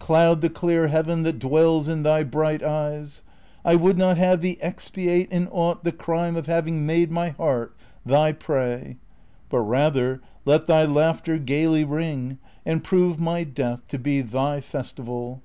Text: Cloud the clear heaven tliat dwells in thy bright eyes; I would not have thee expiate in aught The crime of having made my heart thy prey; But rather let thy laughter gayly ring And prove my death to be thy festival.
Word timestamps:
Cloud 0.00 0.40
the 0.40 0.50
clear 0.50 0.88
heaven 0.88 1.22
tliat 1.22 1.38
dwells 1.38 1.86
in 1.86 2.02
thy 2.02 2.24
bright 2.24 2.60
eyes; 2.60 3.22
I 3.64 3.76
would 3.76 3.96
not 3.96 4.16
have 4.16 4.40
thee 4.40 4.58
expiate 4.60 5.30
in 5.30 5.46
aught 5.52 5.84
The 5.84 5.92
crime 5.92 6.34
of 6.34 6.46
having 6.46 6.84
made 6.86 7.12
my 7.12 7.28
heart 7.28 7.72
thy 8.04 8.32
prey; 8.32 8.96
But 9.48 9.60
rather 9.60 10.20
let 10.44 10.66
thy 10.66 10.86
laughter 10.86 11.38
gayly 11.38 11.84
ring 11.84 12.38
And 12.64 12.82
prove 12.82 13.20
my 13.20 13.44
death 13.44 13.86
to 13.90 13.98
be 14.00 14.22
thy 14.22 14.60
festival. 14.60 15.40